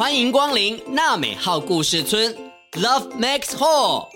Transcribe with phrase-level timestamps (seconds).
[0.00, 2.34] 欢迎光临娜美号故事村
[2.72, 4.08] ，Love Max Hall。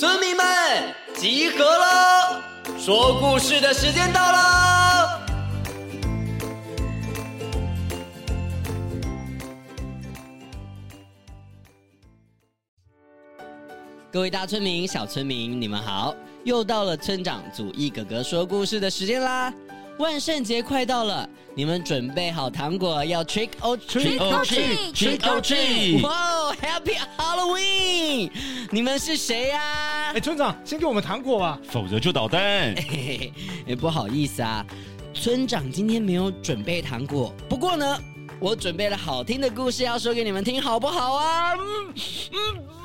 [0.00, 2.42] 村民们集合了，
[2.78, 5.20] 说故事的时间到了。
[14.10, 16.14] 各位大村民、小村民，你们好！
[16.44, 19.52] 又到了村长祖逸哥哥说故事的时间啦！
[19.98, 26.02] 万圣节快到了，你们准备好糖果要 trick or treat，trick or treat，trick or treat！
[26.02, 28.30] 哇，Happy Halloween！
[28.70, 30.12] 你们是谁呀？
[30.14, 32.74] 哎，村长，先给我们糖果吧，否则就捣蛋。
[32.74, 33.32] 嘿嘿
[33.66, 34.66] 嘿，不好意思啊，
[35.14, 37.32] 村长今天没有准备糖果。
[37.48, 37.98] 不过呢，
[38.42, 41.54] 我准备了好听的故事要说给你们听，好不好啊？
[41.54, 41.94] 嗯
[42.32, 42.38] 嗯。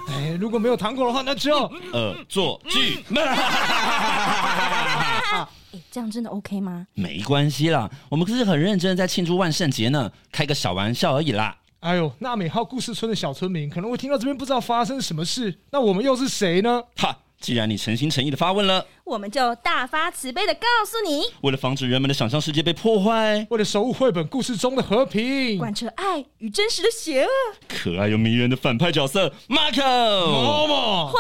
[0.10, 1.58] 哎，如果没有糖果的话，那就
[1.94, 3.04] 恶作剧。
[3.16, 5.48] 哎，
[5.90, 6.86] 这样真的 OK 吗？
[6.94, 11.58] 没关系啦，我们可是很认真在庆祝万圣节呢，开个小玩笑而已啦。
[11.80, 16.84] 哎呦，纳美号故事村的小村民可能会听到这边不知道发生什么事，那我们又是谁呢？
[16.98, 17.18] 哈。
[17.40, 27.30] 既然你诚心诚意的发问了，我们就大发慈悲的告诉你：为了防止人们的想象世界被破坏，为了守护绘本故事中的和平，贯彻爱与真实的邪恶，
[27.68, 31.14] 可爱又迷人的反派角色 Marco、Momo、欢，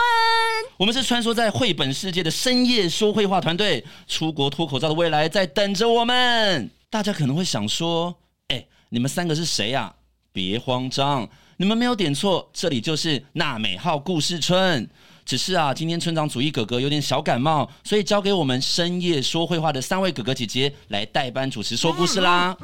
[0.78, 6.70] 我们是穿梭在绘本世界的深夜说绘画团队，出国脱口罩的未来在等着我们。
[6.90, 8.16] 大家可能会想说：
[8.48, 9.94] 哎，你们三个是谁呀？
[10.34, 11.30] 别慌张，
[11.60, 14.88] 你们没有点错，这里就是娜美号故事村。
[15.26, 22.56] 只是啊，今天村长主义哥哥有点小感冒，所以交给我们深夜说会话的三位哥哥姐姐来代班主持说故事啦。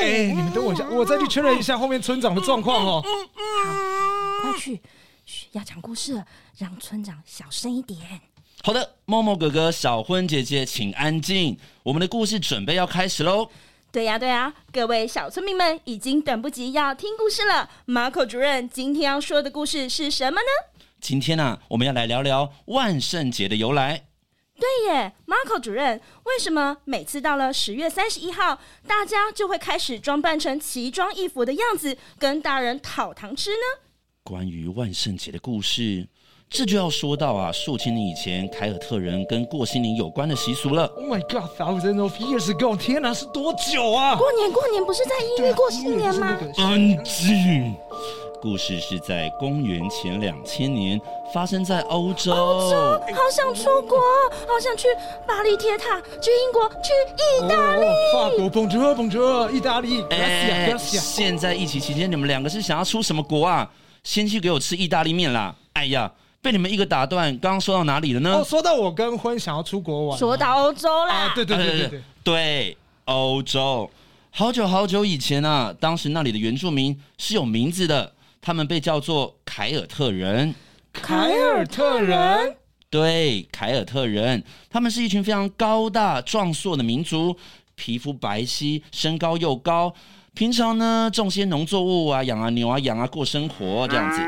[0.00, 3.02] 哎，你们等我一下，我再去确认一下后面村长的状况哦。
[3.02, 4.80] 好，快去，
[5.26, 6.24] 嘘，要讲故事了，
[6.56, 7.98] 让村长小声一点。
[8.62, 13.50] 好的，Momo 哥哥、小婚姐姐，请安静，我们的故事准备要开始喽。
[13.90, 17.70] 对呀，对呀，各位小村民们已经等不及要听故事了。
[17.86, 20.46] Marco 主任今天要说的故事是什么呢？
[21.00, 24.04] 今天呢、啊，我们要来聊聊万圣节的由来。
[24.60, 33.87] 对耶，Marco 主任，为什么每次到了十月三十一号，大家就会开始装扮成奇装异服的样子，跟大人讨糖吃呢？
[34.28, 36.06] 关于万圣节的故事，
[36.50, 40.84] 这就要说到啊，数千年以前凯尔特人跟过新年有关的习俗了。
[40.98, 42.76] Oh my God, thousands of years ago！
[42.76, 44.16] 天哪，是多久啊？
[44.16, 46.38] 过年过年不是在一月过新年吗？
[46.58, 47.74] 安静。
[48.42, 51.00] 故事是在公元前两千年
[51.32, 52.30] 发生在欧洲。
[52.30, 53.98] 欧洲，好想出国，
[54.46, 54.88] 好想去
[55.26, 57.86] 巴黎铁塔，去英国，去意大利。
[57.86, 60.02] 哦、法国，Bonjour Bonjour，意大利。
[60.10, 63.68] 哎，现在疫情期间，你们两个是想要出什么国啊？
[64.04, 65.54] 先去给我吃意大利面啦！
[65.74, 66.10] 哎呀，
[66.40, 68.34] 被你们一个打断，刚刚说到哪里了呢？
[68.34, 71.14] 哦，说到我跟婚想要出国玩，说到欧洲啦。
[71.14, 73.90] 啊，对对对对对，对，对，欧洲。
[74.30, 78.12] 好久好久以前啊，当时那里的原住民是有名字的。
[78.40, 80.54] 他们被叫做凯尔特人。
[80.92, 82.56] 凯尔特人，
[82.88, 87.36] 对，凯尔特人，他们是一群非常高大壮硕的民族，
[87.78, 89.94] 皮肤白皙，身高又高。
[90.34, 94.20] 平常呢，种些农作物啊，养啊牛啊羊啊，过生活这样子。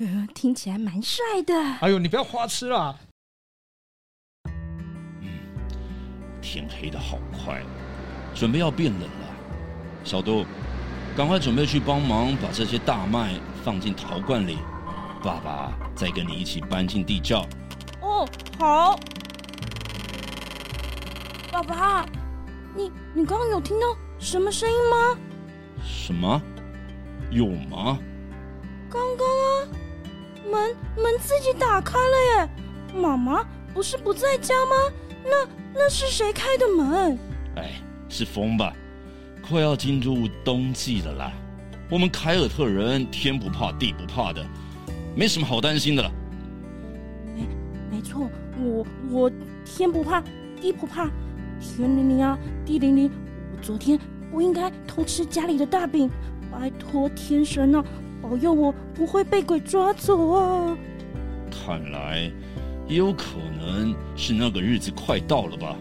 [0.00, 1.54] 呃，听起来蛮帅的。
[1.80, 2.96] 哎呦，你不要花痴啦。
[5.20, 5.28] 嗯，
[6.40, 7.62] 天黑的好快，
[8.34, 9.26] 准备要变冷了，
[10.02, 10.44] 小豆。
[11.16, 14.56] 赶快准备去帮忙，把这些大麦放进陶罐里。
[15.20, 17.44] 爸爸再跟你一起搬进地窖。
[18.00, 18.96] 哦，好。
[21.50, 22.06] 爸爸，
[22.78, 23.86] 你你刚刚有听到
[24.20, 25.18] 什么声音吗？
[25.82, 26.40] 什么？
[27.28, 27.98] 有吗？
[28.88, 29.68] 刚刚啊，
[30.48, 32.48] 门门自己打开了耶。
[32.94, 33.44] 妈妈
[33.74, 34.76] 不是不在家吗？
[35.24, 37.18] 那那是谁开的门？
[37.56, 38.72] 哎，是风吧。
[39.42, 41.32] 快要进入冬季了啦！
[41.90, 44.46] 我们凯尔特人天不怕地不怕的，
[45.16, 46.12] 没什么好担心的了。
[47.34, 47.48] 没
[47.90, 48.30] 没错，
[48.62, 49.32] 我我
[49.64, 50.22] 天不怕
[50.60, 51.10] 地不怕，
[51.60, 53.10] 天灵灵啊地灵灵。
[53.52, 53.98] 我昨天
[54.30, 56.10] 不应该偷吃家里的大饼，
[56.50, 57.84] 拜托天神啊，
[58.22, 60.76] 保佑我不会被鬼抓走啊！
[61.50, 62.30] 看来
[62.86, 65.76] 也有可能是那个日子快到了吧？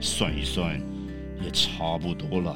[0.00, 0.80] 算一算。
[1.42, 2.52] 也差不多了。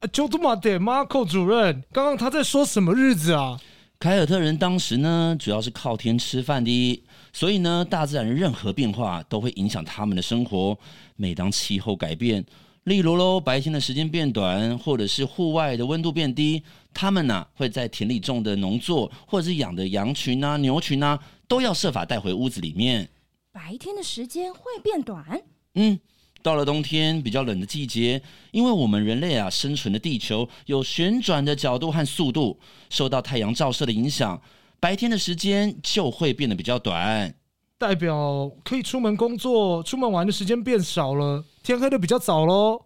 [0.00, 3.56] 啊，就这么点，Marco 主任，刚刚他在说什么日子啊？
[4.04, 7.02] 凯尔特人当时呢，主要是靠天吃饭的，
[7.32, 10.78] 所以呢，大自然的任何变化都会影响他们的生活。
[11.16, 12.44] 每当气候改变，
[12.82, 16.62] 例如喽，白天的时间变短，或者是户外的温度变低，
[16.92, 21.18] 他们呢，会在田里种的农作，或者是养的羊群啊、牛群啊，
[21.48, 23.08] 都要设法带回屋子里面。
[23.52, 25.40] 白天的时间会变短？
[25.76, 25.98] 嗯。
[26.44, 28.20] 到了冬天比较冷的季节，
[28.52, 32.60] 因为我们人类啊生存的地球有旋转的角度和速度，
[32.90, 34.42] 受到太阳照射的影响，
[34.78, 37.34] 白天的时间就会变得比较短，
[37.78, 42.84] 代表可以出门工作、出门玩的时间变少了，天黑的比较早喽。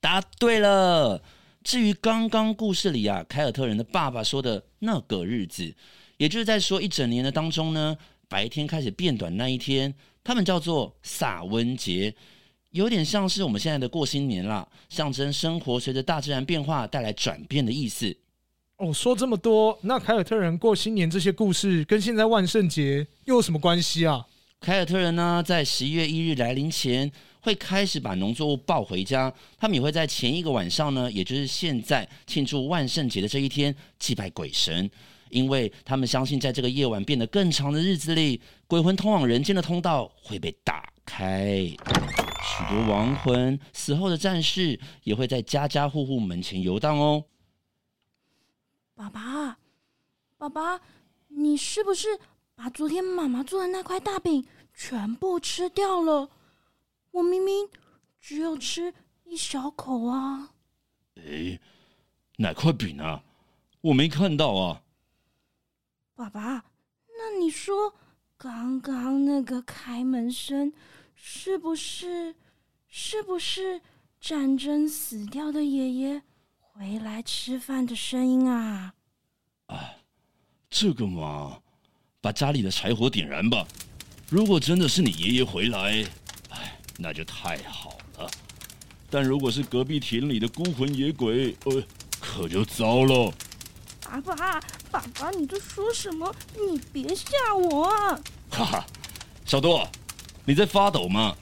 [0.00, 1.22] 答对了。
[1.62, 5.74] 至于刚刚故事里啊，凯尔特人的爸爸说的那个日子，
[6.16, 7.94] 也就是在说一整年的当中呢，
[8.26, 9.92] 白天开始变短那一天，
[10.24, 12.14] 他们叫做萨温节，
[12.70, 18.14] 有点像是我们现在的过新年啦，象征生活随着大自然变化带来转变的意思。
[18.76, 24.26] 哦，说这么多，那凯尔特人过新年这些故事跟现在万圣节又有什么关系啊？
[24.60, 27.10] 凯尔特人呢，在十一月一日来临前，
[27.40, 34.90] 会开始把农作物抱回家，他们也会在前一个晚上呢，也就是现在庆祝万圣节的这一天祭拜鬼神，
[35.30, 41.70] 因为他们相信在这个夜晚变得更长的日子里，鬼魂通往人间的通道会被打开，
[42.46, 47.24] 许多亡魂死后的战士也会在家家户户门前游荡哦。
[48.94, 49.58] 爸爸，
[50.38, 50.80] 爸爸，
[51.26, 52.20] 你是不是
[52.54, 56.30] 把昨天妈妈做的那块大饼全部吃掉了？
[57.10, 57.68] 我明明
[58.20, 58.94] 只有吃
[59.24, 60.52] 一小口啊！
[61.16, 61.58] 哎，
[62.36, 63.24] 哪块饼啊？
[63.80, 64.82] 我没看到啊！
[66.14, 66.64] 爸爸，
[67.18, 67.92] 那你说
[68.38, 70.72] 刚刚那个开门声，
[71.16, 72.34] 是不是
[72.86, 73.80] 是不是
[74.20, 76.22] 战争死掉的爷爷
[76.58, 78.94] 回来吃饭的声音啊？
[79.66, 79.90] 啊，
[80.70, 81.58] 这个嘛，
[82.20, 83.66] 把家里的柴火点燃吧。
[84.28, 86.04] 如果真的是你爷爷回来。
[86.50, 88.30] 哎那就太好了，
[89.10, 91.82] 但如果是隔壁田里的孤魂野鬼，呃，
[92.18, 93.30] 可就糟了。
[94.00, 94.60] 爸爸，
[94.90, 96.34] 爸爸，你在说什么？
[96.54, 98.18] 你别吓我啊！
[98.48, 98.86] 哈哈，
[99.44, 99.86] 小多，
[100.48, 101.36] 你在发抖吗？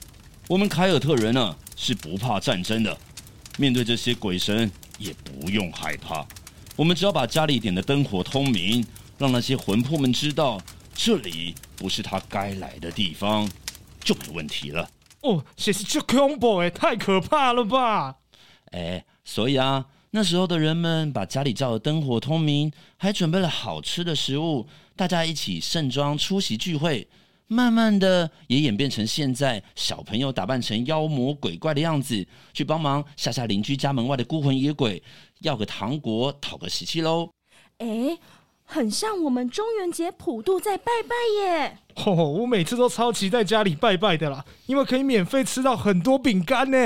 [0.47, 2.97] 我们凯尔特人呢、啊，是不怕战争的，
[3.55, 6.25] 面对这些鬼神也不用害怕。
[6.75, 8.83] 我们只要把家里点的灯火通明，
[9.19, 10.59] 让那些魂魄们知道
[10.95, 13.47] 这里不是他该来的地方，
[14.03, 14.89] 就没问题了。
[15.21, 18.15] 哦，这是这恐怖哎，太可怕了吧！
[18.71, 27.07] 哎，所以啊，那时候的人们把家里照得灯火通明，还准备了好吃的食物，大家一起盛装出席聚会。
[27.47, 35.01] 慢慢的，也演变成现在小朋友打扮成妖魔鬼怪的样子，去帮忙吓吓邻居家门外的孤魂野鬼，
[35.41, 37.29] 要个糖果，讨个喜气喽。
[37.77, 38.17] 哎。
[38.67, 41.77] 很像我们中元节普渡在拜拜耶！
[42.03, 46.77] 哦，我每次都超期待家里拜拜的啦，因为可以免费吃到很多饼干呢。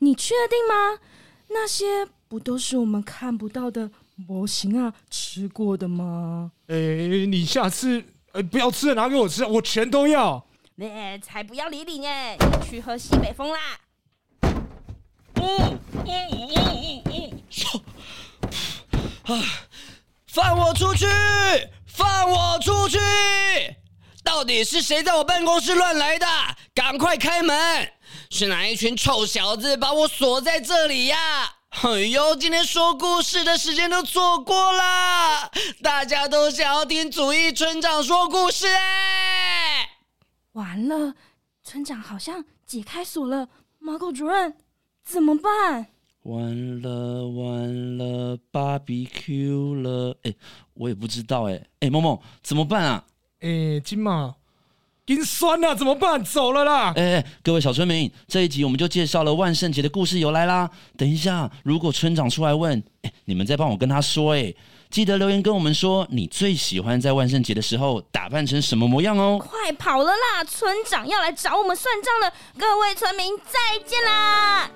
[0.00, 1.00] 你确定吗？
[1.48, 4.92] 那些不都是我们看不到的模型啊？
[5.08, 6.52] 吃过的吗？
[6.66, 6.76] 哎，
[7.26, 10.44] 你下次呃不要吃了，拿给我吃，我全都要。
[10.80, 12.36] 哎，才不要理你耶！
[12.38, 13.58] 你去喝西北风啦！
[15.34, 17.82] 嗯嗯嗯嗯嗯，说
[19.24, 19.42] 啊。
[20.32, 21.06] 放我出去！
[21.86, 22.98] 放我出去！
[24.22, 26.26] 到底是谁在我办公室乱来的？
[26.72, 27.92] 赶快开门！
[28.30, 31.52] 是哪一群臭小子把我锁在这里呀？
[31.70, 35.50] 哎呦，今天说故事的时间都错过了，
[35.80, 39.88] 大家都想要听祖义村长说故事哎！
[40.52, 41.14] 完了，
[41.62, 44.56] 村长好像解开锁了，马狗主任
[45.04, 45.86] 怎么办？
[46.24, 50.18] 完了完了，BBQ 了！
[50.24, 50.34] 哎，
[50.74, 51.64] 我也不知道哎。
[51.78, 53.04] 哎，梦梦怎么办啊？
[53.40, 54.34] 哎，金马，
[55.10, 56.22] 心酸了怎么办？
[56.22, 56.92] 走了啦！
[56.94, 60.70] 哎，各位小村民，这一集我们就介绍了万圣节的故事由来啦。
[60.96, 64.54] 等一下，如果村长出来问，哎，你们再帮我跟他说，哎，
[64.88, 69.36] 记得留言跟我们说，你最喜欢在万圣节的时候打扮成什么模样哦？
[69.44, 70.44] 快跑了啦！
[70.44, 74.70] 村长要来找我们算账了，各位村民再见啦！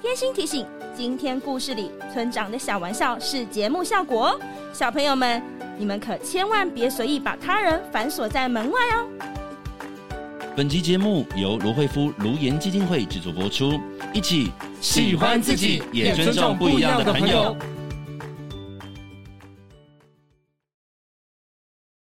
[0.00, 0.64] 贴心提醒：
[0.96, 4.40] 今天故事里村长的小玩笑是节目效果哦，
[4.72, 5.42] 小朋友们，
[5.78, 9.06] 你们可千万别随意把他人反锁在门外哦。
[10.56, 13.78] 本集节目由罗慧夫卢颜基金会制作播出，
[14.12, 17.56] 一起喜欢自己，也尊重不一样的朋友。